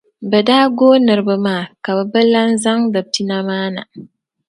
[0.29, 3.81] bɛ daa gooi niriba maa ka bɛ bi lan zaŋdi pina maa na.